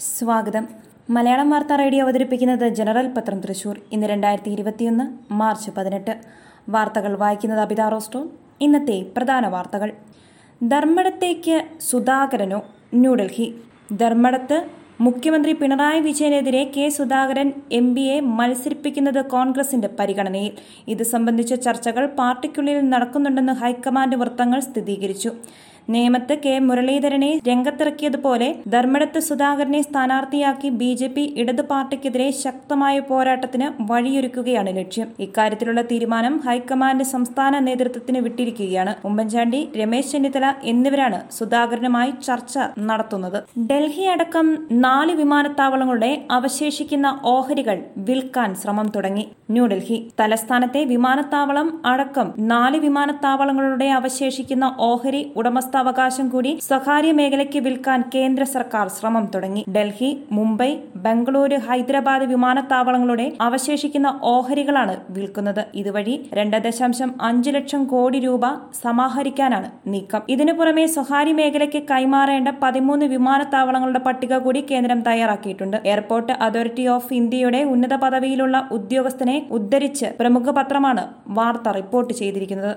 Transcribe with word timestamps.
സ്വാഗതം. 0.00 0.68
മലയാളം 1.10 1.50
വാർത്താ 1.50 1.76
റേഡിയോ 1.76 2.04
അവതരിപ്പിക്കുന്നത് 2.04 2.68
ജനറൽ 2.68 3.06
പത്രം 3.08 3.40
തൃശൂർ. 3.40 3.80
ഇന്ന് 3.92 4.06
രണ്ടായിരത്തി 4.06 4.50
ഇരുപത്തിയൊന്ന് 4.50 5.32
മാർച്ച് 5.32 5.70
പതിനെട്ട്. 5.76 6.16
വാർത്തകൾ 6.68 7.16
വായിക്കുന്നത് 7.16 7.60
അബിത 7.60 7.80
റോസ്റ്റോ 7.80 8.26
ഇന്നത്തെ 8.60 9.06
പ്രധാന 9.16 9.46
വാർത്തകൾ. 9.48 9.92
ധർമ്മടത്തേക്ക് 10.68 11.64
സുധാകരനോ 11.80 12.62
ന്യൂഡൽഹി. 12.94 13.54
ധർമ്മടത്ത് 13.96 14.66
മുഖ്യമന്ത്രി 15.00 15.52
പിണറായി 15.52 16.00
വിജയനെതിരെ 16.00 16.72
കെ 16.76 16.88
സുധാകരൻ 16.88 17.52
എം 17.72 17.94
പിയെ 17.94 18.20
മത്സരിപ്പിക്കുന്നത് 18.20 19.24
കോൺഗ്രസിന്റെ 19.24 19.88
പരിഗണനയിൽ. 19.88 20.52
ഇത് 20.88 21.02
സംബന്ധിച്ച 21.02 21.54
ചർച്ചകൾ 21.54 22.06
പാർട്ടിക്കുള്ളിൽ 22.06 22.90
നടക്കുന്നുണ്ടെന്ന് 22.90 23.52
ഹൈക്കമാൻഡ് 23.52 24.16
വൃത്തങ്ങൾ 24.16 24.60
സ്ഥിരീകരിച്ചു. 24.60 25.32
നേമത്ത് 25.88 26.34
കെ 26.44 26.52
മുരളീധരനെ 26.58 27.40
രംഗത്തിറക്കിയതുപോലെ 27.48 28.48
ധർമ്മടത്ത് 28.68 29.18
സുധാകരനെ 29.18 29.80
സ്ഥാനാർത്ഥിയാക്കി 29.82 30.68
ബി 30.80 30.88
ജെ 30.94 31.08
പി 31.08 31.24
ഇടതു 31.36 31.62
പാർട്ടിക്കെതിരെ 31.62 32.30
ശക്തമായ 32.30 32.96
പോരാട്ടത്തിന് 33.10 33.68
വഴിയൊരുക്കുകയാണ് 33.90 34.76
ലക്ഷ്യം. 34.76 35.08
ഇക്കാര്യത്തിലുള്ള 35.26 35.82
തീരുമാനം 35.82 36.36
ഹൈക്കമാൻഡ് 36.46 37.06
സംസ്ഥാന 37.14 37.58
നേതൃത്വത്തിന് 37.58 38.18
വിട്ടിരിക്കുകയാണ്. 38.18 38.94
ഉമ്മൻചാണ്ടി 39.04 39.62
രമേശ് 39.76 40.12
ചെന്നിത്തല 40.12 40.54
എന്നിവരാണ് 40.64 41.20
സുധാകരനുമായി 41.38 42.12
ചർച്ച 42.26 42.58
നടത്തുന്നത്. 42.88 43.40
ഡൽഹി 43.70 44.06
അടക്കം 44.16 44.46
നാല് 44.86 45.12
വിമാനത്താവളങ്ങളുടെ 45.12 46.12
അവശേഷിക്കുന്ന 46.30 47.18
ഓഹരികൾ 47.24 47.78
വിൽക്കാൻ 47.98 48.54
ശ്രമം 48.54 48.88
തുടങ്ങി. 48.96 49.26
ന്യൂഡൽഹി. 49.50 49.96
തലസ്ഥാനത്തെ 50.20 50.80
വിമാനത്താവളം 50.84 51.68
അടക്കം 51.86 52.28
നാല് 52.52 52.78
വിമാനത്താവളങ്ങളുടെ 52.78 53.88
അവശേഷിക്കുന്ന 53.98 54.66
ഓഹരി 54.78 55.32
ഉടമസ്ഥാവകാശം 55.36 56.28
കൂടി 56.28 56.52
സ്വകാര്യ 56.68 57.12
മേഖലയ്ക്ക് 57.12 57.58
വിൽക്കാൻ 57.58 58.00
കേന്ദ്ര 58.14 58.44
സർക്കാർ 58.44 58.88
ശ്രമം 58.88 59.24
തുടങ്ങി. 59.34 59.62
ഡൽഹി 59.76 60.10
മുംബൈ 60.32 60.70
ബംഗളൂരു 61.04 61.58
ഹൈദരാബാദ് 61.68 62.26
വിമാനത്താവളങ്ങളുടെ 62.32 63.26
അവശേഷിക്കുന്ന 63.40 64.08
ഓഹരികളാണ് 64.22 64.96
വിൽക്കുന്നത്. 65.10 65.62
ഇതുവഴി 65.74 66.16
രണ്ട് 66.32 66.56
ദശാംശം 66.66 67.12
അഞ്ച് 67.20 67.50
ലക്ഷം 67.50 67.84
കോടി 67.84 68.18
രൂപ 68.18 68.44
സമാഹരിക്കാനാണ് 68.82 69.70
നീക്കം. 69.86 70.22
ഇതിനു 70.28 70.52
പുറമെ 70.52 70.86
സ്വകാര്യ 70.86 71.32
മേഖലയ്ക്ക് 71.32 71.82
കൈമാറേണ്ട 71.90 72.48
പതിമൂന്ന് 72.62 73.06
വിമാനത്താവളങ്ങളുടെ 73.06 73.98
പട്ടിക 73.98 74.34
കൂടി 74.36 74.60
കേന്ദ്രം 74.70 75.00
തയ്യാറാക്കിയിട്ടുണ്ട്. 75.02 75.78
എയർപോർട്ട് 75.86 76.32
അതോറിറ്റി 76.46 76.86
ഓഫ് 76.96 77.14
ഇന്ത്യയുടെ 77.14 77.62
ഉന്നത 77.74 77.94
പദവിയിലുള്ള 77.94 78.56
ഉദ്യോഗസ്ഥനെ 78.72 79.35
ഉദ്ധരിച്ച് 79.50 80.06
പ്രമുഖ 80.20 80.50
പത്രമാണ് 80.50 81.04
വാർത്ത 81.28 81.68
റിപ്പോർട്ട് 81.68 82.14
ചെയ്തിരിക്കുന്നത്. 82.14 82.76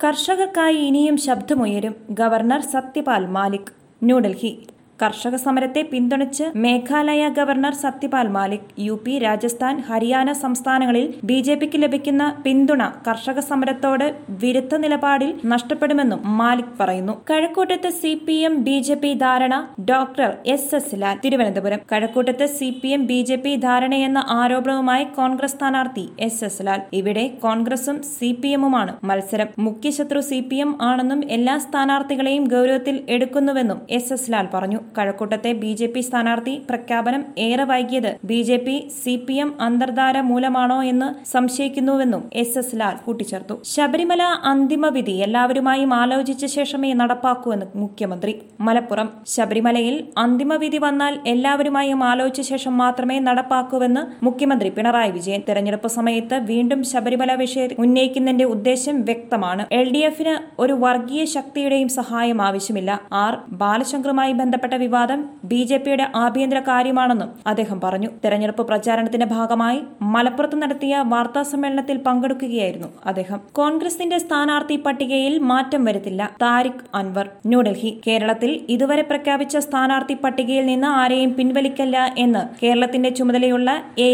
കർഷകർക്കായി 0.00 0.76
ഇനിയും 0.76 1.16
ശബ്ദമുയരും 1.16 1.94
ഗവർണർ 2.10 2.60
സത്യപാൽ 2.60 3.26
മാലിക് 3.26 3.72
ന്യൂഡൽഹി. 4.02 4.52
കർഷക 5.02 5.36
സമരത്തെ 5.36 5.82
പിന്തുണച്ച് 5.92 6.44
Meghalaya 6.56 7.28
governor 7.28 7.74
Satyapal 7.74 8.28
Malik 8.28 8.66
U 8.78 9.00
P 9.06 9.18
Rajasthan 9.18 9.76
Haryana 9.78 10.32
സംസ്ഥാനങ്ങളിൽ 10.32 11.14
ബി 11.24 11.40
ജെ 11.40 11.54
പിക്ക് 11.54 11.82
ലഭിക്കുന്ന 11.82 12.42
പിന്തുണ 12.44 12.82
കർഷക 13.08 13.40
സമരത്തോട് 13.40 14.14
വിരുദ്ധ 14.30 14.76
നിലപാടിൽ 14.76 15.40
നഷ്ടപ്പെടുമെന്നും 15.46 16.20
മാലിക് 16.36 16.76
പറയുന്നു. 16.80 17.14
കഴക്കൂട്ടത്ത് 17.30 17.90
C 17.90 18.22
P 18.28 18.32
M 18.32 18.64
B 18.64 18.80
J 18.80 18.94
P 18.94 19.14
ധാരണ 19.14 19.68
doctor 19.90 20.36
S 20.46 20.74
S 20.74 20.94
Lal. 20.94 21.16
Thiruvananthapuram. 21.24 21.80
കഴക്കൂട്ടത്ത് 21.92 22.46
C 22.46 22.80
P 22.82 22.88
M 22.88 23.06
B 23.06 23.22
J 23.22 23.36
P 23.36 23.56
ധാരണയെന്ന 23.56 24.24
ആരോപണവുമായി 24.28 25.04
കോൺഗ്രസ് 25.04 25.56
സ്ഥാനാർത്ഥി 25.56 26.08
എസ് 26.20 26.44
എസ് 26.44 26.66
ലാൽ. 26.66 26.82
ഇവിടെ 26.92 27.26
കോൺഗ്രസും 27.42 28.02
സി 28.02 28.32
പി 28.42 28.48
എമ്മുമാണ് 28.48 28.96
മത്സരം. 29.04 29.46
മുഖ്യശത്രു 29.58 30.20
സി 30.20 30.40
പി 30.40 30.56
എം 30.56 30.82
ആണെന്നും 30.82 31.22
എല്ലാ 31.30 31.58
സ്ഥാനാർത്ഥികളെയും 31.58 32.44
ഗൌരവത്തിൽ 32.44 33.06
എടുക്കുന്നുവെന്നും 33.08 33.80
എസ് 33.90 34.12
എസ് 34.12 34.32
ലാൽ 34.32 34.48
പറഞ്ഞു. 34.54 34.80
കഴക്കൂട്ടത്തെ 34.98 35.52
ബി 35.52 35.72
ജെ 35.74 35.86
പി 35.86 36.00
സ്ഥാനാർത്ഥി 36.00 36.62
പ്രഖ്യാപനം 36.68 37.24
ഏറെ 37.38 37.64
വൈകിയത് 37.64 38.16
B 38.24 38.42
J 38.42 38.56
P 38.56 38.88
C 39.04 39.16
P 39.28 39.34
M 39.34 39.50
അന്തർധാര 39.60 40.20
മൂലമാണോ 40.20 40.82
എന്ന് 40.82 41.08
സംശയിക്കുന്നുവെന്നും 41.26 42.30
എസ് 42.32 42.58
എസ് 42.58 42.80
ലാൽ 42.80 42.96
കൂട്ടിച്ചേർത്തു. 43.06 43.54
ശബരിമല 43.64 44.22
അന്തിമ 44.22 44.88
വിധി 44.88 45.12
എല്ലാവരുമായും 45.12 45.94
ആലോചിച്ച 45.94 46.46
ശേഷമേ 46.46 46.92
നടപ്പാക്കൂവെന്ന് 46.92 47.66
മുഖ്യമന്ത്രി. 47.74 48.34
മലപ്പുറം 48.60 49.08
ശബരിമലയിൽ 49.26 50.08
അന്തിമ 50.18 50.54
വിധി 50.54 50.78
വന്നാൽ 50.78 51.20
എല്ലാവരുമായും 51.26 52.04
ആലോചിച്ച 52.04 52.48
ശേഷം 52.50 52.78
മാത്രമേ 52.78 53.18
നടപ്പാക്കൂവെന്ന് 53.18 54.24
മുഖ്യമന്ത്രി 54.24 54.68
പിണറായി 54.68 55.10
വിജയൻ. 55.10 55.42
തെരഞ്ഞെടുപ്പ് 55.48 55.88
സമയത്ത് 55.88 56.34
വീണ്ടും 56.34 56.84
ശബരിമല 56.84 57.34
വിഷയം 57.34 57.70
ഉന്നയിക്കുന്നതിന്റെ 57.78 58.44
ഉദ്ദേശം 58.44 59.04
വ്യക്തമാണ്. 59.04 59.66
എൽ 59.72 59.92
ഡി 59.92 59.98
എഫിന് 59.98 60.34
ഒരു 60.60 60.72
വർഗീയ 60.72 61.24
ശക്തിയുടെയും 61.24 61.88
സഹായം 61.88 62.42
ആവശ്യമില്ല. 62.42 63.00
ആർ. 63.12 63.38
ബാലശങ്കറുമായി 63.52 64.32
ബന്ധപ്പെട്ട 64.32 64.74
വിവാദം 64.82 65.20
ബി 65.50 65.60
ജെ 65.70 65.76
പിയുടെ 65.76 66.06
ആഭ്യന്തര 66.22 66.60
കാര്യമാണെന്നും 66.68 67.30
അദ്ദേഹം 67.46 67.78
പറഞ്ഞു. 67.84 68.10
തെരഞ്ഞെടുപ്പ് 68.24 68.62
പ്രചാരണത്തിന്റെ 68.68 69.26
ഭാഗമായി 69.26 69.80
മലപ്പുറത്ത് 70.14 70.58
നടത്തിയ 70.62 71.02
വാർത്താ 71.12 71.42
സമ്മേളനത്തിൽ 71.52 71.96
പങ്കെടുക്കുകയായിരുന്നു 72.06 72.88
അദ്ദേഹം. 73.06 73.40
കോൺഗ്രസിന്റെ 73.52 74.18
സ്ഥാനാർത്ഥി 74.24 74.76
പട്ടികയിൽ 74.86 75.34
മാറ്റം 75.50 75.82
വരുത്തില്ല. 75.84 76.22
താരിഖ് 76.42 76.84
അൻവർ 76.94 77.26
ന്യൂഡൽഹി. 77.46 77.92
കേരളത്തിൽ 78.06 78.50
ഇതുവരെ 78.68 79.02
പ്രഖ്യാപിച്ച 79.02 79.56
സ്ഥാനാർത്ഥി 79.66 80.16
പട്ടികയിൽ 80.24 80.66
നിന്ന് 80.66 80.88
ആരെയും 81.00 81.32
പിൻവലിക്കില്ല 81.38 81.98
എന്ന് 82.18 82.42
കേരളത്തിന്റെ 82.62 83.10
ചുമതലയുള്ള 83.18 83.70
A 83.98 84.10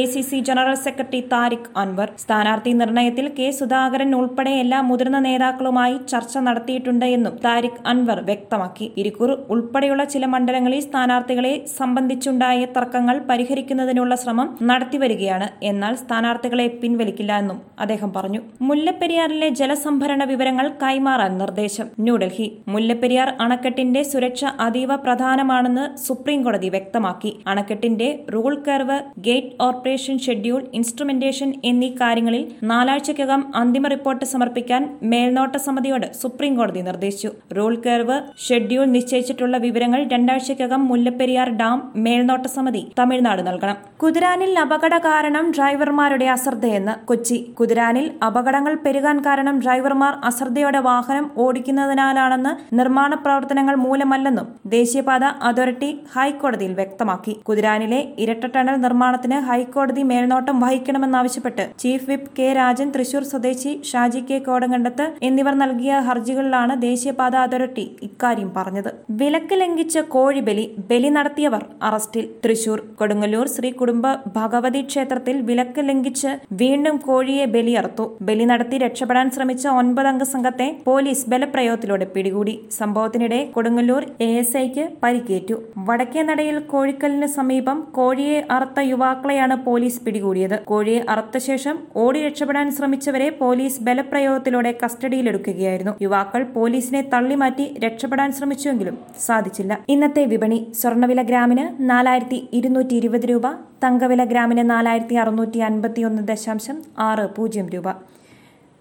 general 0.48 0.76
secretary 0.86 1.20
Tariq 1.32 1.70
Anwar. 1.82 2.08
സ്ഥാനാർത്ഥി 2.22 2.72
നിർണയത്തിൽ 2.80 3.26
കെ 3.38 3.48
സുധാകരൻ 3.60 4.10
ഉൾപ്പെടെ 4.20 4.52
എല്ലാ 4.64 4.80
മുതിർന്ന 4.90 5.18
നേതാക്കളുമായി 5.26 5.96
ചർച്ച 6.12 6.38
നടത്തിയിട്ടുണ്ട് 6.46 7.06
എന്നും 7.16 7.34
താരിഖ് 7.44 7.80
അൻവർ 7.86 8.18
വ്യക്തമാക്കി. 8.30 8.86
ഇരിക്കൂർ 9.02 9.30
ഉൾപ്പെടെയുള്ള 9.54 10.04
ചില 10.14 10.26
മണ്ഡലങ്ങളിൽ 10.46 10.80
സ്ഥാനാർത്ഥികളെ 10.80 11.52
സംബന്ധിച്ചുണ്ടായ 11.76 12.58
തർക്കങ്ങൾ 12.74 13.16
പരിഹരിക്കുന്നതിനുള്ള 13.28 14.14
ശ്രമം 14.14 14.48
നടത്തിവരികയാണ്. 14.62 15.46
എന്നാൽ 15.62 15.94
സ്ഥാനാർത്ഥികളെ 15.94 16.66
പിൻവലിക്കില്ല 16.82 17.32
എന്നും 17.38 17.58
അദ്ദേഹം 17.78 18.10
പറഞ്ഞു. 18.16 18.40
മുല്ലപ്പെരിയാറിലെ 18.60 19.48
ജലസംഭരണ 19.60 20.24
വിവരങ്ങൾ 20.24 20.66
കൈമാറാൻ 20.82 21.32
നിർദ്ദേശം. 21.38 21.86
ന്യൂഡൽഹി. 22.00 22.46
മുല്ലപ്പെരിയാർ 22.68 23.30
അണക്കെട്ടിന്റെ 23.40 24.02
സുരക്ഷ 24.02 24.44
അതീവ 24.66 24.94
പ്രധാനമാണെന്ന് 25.06 25.86
സുപ്രീംകോടതി 26.04 26.70
വ്യക്തമാക്കി. 26.76 27.32
അണക്കെട്ടിന്റെ 27.46 28.08
rule 28.34 28.54
curve 28.68 28.98
gate 29.18 29.50
operation 29.60 30.16
schedule 30.18 30.62
instrumentation 30.74 31.52
എന്നീ 31.64 31.90
കാര്യങ്ങളിൽ 32.04 32.44
നാലാഴ്ചയ്ക്കകം 32.72 33.44
അന്തിമ 33.56 33.88
റിപ്പോർട്ട് 33.96 34.30
സമർപ്പിക്കാൻ 34.34 34.86
മേൽനോട്ട 35.12 35.56
സമിതിയോട് 35.66 36.08
സുപ്രീംകോടതി 36.22 36.84
നിർദ്ദേശിച്ചു. 36.90 37.32
റൂൾ 37.58 37.74
കർവ് 37.88 38.20
ഷെഡ്യൂൾ 38.48 38.86
നിശ്ചയിച്ചിട്ടുള്ള 38.94 39.56
വിവരങ്ങൾ 39.66 40.00
രണ്ടാഴ്ചയ്ക്കകം 40.38 40.82
മുല്ലപ്പെരിയാർ 40.88 41.48
ഡാം 41.58 41.76
മേൽനോട്ട 42.04 42.46
സമിതി 42.54 42.80
തമിഴ്നാട് 42.98 43.42
നൽകണം. 43.46 43.76
കുതിരാനിൽ 44.02 44.50
അപകട 44.62 44.94
കാരണം 45.04 45.44
ഡ്രൈവർമാരുടെ 45.50 46.26
അശ്രദ്ധയെന്ന് 46.32 46.94
കൊച്ചി. 47.08 47.38
കുതിരാനിൽ 47.58 48.06
അപകടങ്ങൾ 48.26 48.74
പെരുകാൻ 48.84 49.16
കാരണം 49.26 49.56
ഡ്രൈവർമാർ 49.62 50.14
അശ്രദ്ധയോടെ 50.28 50.80
വാഹനം 50.88 51.26
ഓടിക്കുന്നതിനാലാണെന്ന് 51.44 52.52
നിർമ്മാണ 52.78 53.14
പ്രവർത്തനങ്ങൾ 53.22 53.76
മൂലമല്ലെന്നും 53.84 54.46
ദേശീയപാത 54.74 55.22
അതോറിറ്റി 55.48 55.90
ഹൈക്കോടതിയിൽ 56.14 56.74
വ്യക്തമാക്കി. 56.80 57.34
കുതിരാനിലെ 57.48 58.00
ഇരട്ട 58.24 58.44
ടണൽ 58.54 58.76
നിർമ്മാണത്തിന് 58.84 59.38
ഹൈക്കോടതി 59.48 60.04
മേൽനോട്ടം 60.10 60.56
വഹിക്കണമെന്നാവശ്യപ്പെട്ട് 60.64 61.66
chief 61.82 62.08
whip 62.10 62.30
K 62.38 62.50
Rajan 62.54 62.90
Thrissur 62.94 63.26
സ്വദേശി 63.32 63.74
ഷാജി 63.90 64.22
കെ 64.28 64.38
കോടങ്കണ്ടത്ത് 64.46 65.06
എന്നിവർ 65.22 65.56
നൽകിയ 65.64 65.74
ഹർജികളിലാണ് 66.08 66.54
ദേശീയപാത 66.86 67.34
അതോറിറ്റി 67.46 67.86
ഇക്കാര്യം 68.08 68.52
പറഞ്ഞത്. 68.56 68.90
വിലക്ക് 69.18 69.54
ലംഘിച്ച 69.60 69.84
കോഴിബലി 70.26 70.62
ബലി 70.90 71.08
നടത്തിയവർ 71.14 71.62
അറസ്റ്റിൽ 71.88 72.24
തൃശൂർ 72.44 72.78
കൊടുങ്ങല്ലൂർ 73.00 73.46
ശ്രീ 73.52 73.68
കുടുംബ 73.80 74.06
ഭഗവതി 74.36 74.80
ക്ഷേത്രത്തിൽ 74.90 75.36
വിലക്ക് 75.48 75.82
ലംഘിച്ച് 75.88 76.30
വീണ്ടും 76.60 76.96
കോഴിയെ 77.04 77.44
ബലിയർത്തു 77.52 78.04
ബലി 78.28 78.44
നടത്തി 78.50 78.76
രക്ഷപ്പെടാൻ 78.84 79.26
ശ്രമിച്ച 79.34 79.64
ഒൻപതംഗ 79.80 80.22
സംഘത്തെ 80.32 80.66
പോലീസ് 80.88 81.26
ബലപ്രയോഗത്തിലൂടെ 81.32 82.06
പിടികൂടി. 82.14 82.54
സംഭവത്തിനിടെ 82.78 83.40
കൊടുങ്ങല്ലൂർ 83.56 84.02
എ 84.28 84.30
എസ് 84.40 84.56
ഐക്ക് 84.62 84.86
പരിക്കേറ്റു. 85.04 85.58
വടക്കേ 85.90 86.24
നടയിൽ 86.30 86.58
കോഴിക്കലിന് 86.72 87.28
സമീപം 87.36 87.78
കോഴിയെ 87.98 88.40
അറുത്ത 88.56 88.86
യുവാക്കളെയാണ് 88.92 89.58
പോലീസ് 89.68 90.02
പിടികൂടിയത്. 90.06 90.56
കോഴിയെ 90.72 91.02
അറുത്ത 91.14 91.36
ശേഷം 91.48 91.78
ഓടി 92.06 92.18
രക്ഷപ്പെടാൻ 92.26 92.66
ശ്രമിച്ചവരെ 92.78 93.30
പോലീസ് 93.42 93.80
ബലപ്രയോഗത്തിലൂടെ 93.90 94.74
കസ്റ്റഡിയിലെടുക്കുകയായിരുന്നു. 94.82 95.94
യുവാക്കൾ 96.06 96.44
പോലീസിനെ 96.58 97.04
തള്ളിമാറ്റി 97.14 97.68
രക്ഷപ്പെടാൻ 97.86 98.28
ശ്രമിച്ചുവെങ്കിലും 98.40 98.98
സാധിച്ചില്ല. 99.28 99.72
ഇന്നത്തെ 99.94 100.14
വിപണി 100.24 100.72
സ്വർണവില 100.74 101.22
ഗ്രാമിന് 101.22 101.90
നാലായിരത്തി 101.90 102.48
ഇരുന്നൂറ്റി 102.52 102.94
ഇരുപത് 102.94 103.24
രൂപ 103.24 103.52
തങ്കവില 103.84 104.24
ഗ്രാമിന് 104.24 104.70
നാലായിരത്തി 104.70 105.14
അറുന്നൂറ്റി 105.14 105.58
അൻപത്തി 105.58 106.02
ഒന്ന് 106.02 106.28
ദശാംശം 106.28 106.82
ആറ് 106.98 107.34
പൂജ്യം 107.34 107.70
രൂപ. 107.70 107.84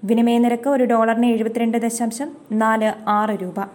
വിനിമയ 0.04 0.38
നിരക്ക് 0.38 0.70
ഒരു 0.70 0.84
ഡോളറിന് 0.84 1.26
എഴുപത്തിരണ്ട് 1.26 1.78
ദശാംശം 1.78 2.32
നാല് 2.52 3.10
ആറ് 3.10 3.30
രൂപ. 3.30 3.66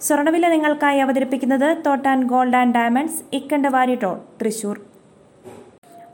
സ്വർണവില 0.00 0.48
നിങ്ങൾക്കായി 0.48 0.98
അവതരിപ്പിക്കുന്നത് 0.98 1.76
thought 1.86 2.08
and 2.08 2.26
gold 2.26 2.56
and 2.56 2.74
diamonds 2.74 3.22
Ikkandavari 3.32 3.94
ടോൾ 3.94 4.18
തൃശൂർ. 4.42 4.80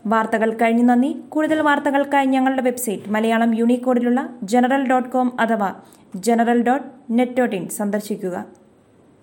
വാർത്തകൾ 0.06 0.54
കഴിഞ്ഞു 0.54 0.82
നന്ദി. 0.82 1.22
കൂടുതൽ 1.28 1.60
വാർത്തകൾക്കായി 1.60 2.26
ഞങ്ങളുടെ 2.26 2.62
വെബ്സൈറ്റ് 2.62 3.10
മലയാളം 3.10 3.58
യൂണിക്കോഡിലുള്ള 3.58 4.28
ജനറൽ 4.42 4.88
ഡോട്ട് 4.88 5.08
കോം 5.08 5.40
അഥവാ 5.40 5.74
general 6.16 6.62
dot 6.62 6.88
net 7.10 7.32
dot 7.32 7.56
in 7.56 7.68
സന്ദർശിക്കുക. 7.68 8.63